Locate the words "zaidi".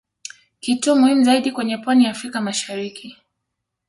1.23-1.51